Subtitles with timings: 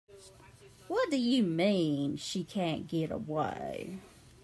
[0.87, 3.99] What do you mean she can't get away?